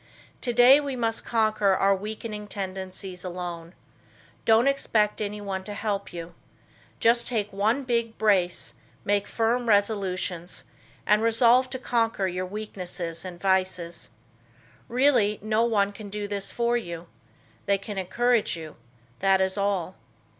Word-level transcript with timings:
Today 0.41 0.79
we 0.79 0.95
must 0.95 1.23
conquer 1.25 1.75
our 1.75 1.93
weakening 1.95 2.47
tendencies 2.47 3.23
alone. 3.23 3.75
Don't 4.45 4.65
expect 4.67 5.21
anyone 5.21 5.63
to 5.65 5.75
help 5.75 6.11
you. 6.11 6.33
Just 6.99 7.27
take 7.27 7.53
one 7.53 7.83
big 7.83 8.17
brace, 8.17 8.73
make 9.05 9.27
firm 9.27 9.69
resolutions, 9.69 10.63
and 11.05 11.21
resolve 11.21 11.69
to 11.69 11.77
conquer 11.77 12.25
your 12.25 12.47
weaknesses 12.47 13.23
and 13.23 13.39
vices. 13.39 14.09
Really 14.87 15.37
none 15.43 15.91
can 15.91 16.09
do 16.09 16.27
this 16.27 16.51
for 16.51 16.75
you. 16.75 17.05
They 17.67 17.77
can 17.77 17.99
encourage 17.99 18.57
you; 18.57 18.77
that 19.19 19.39
is 19.39 19.55
all. 19.55 19.97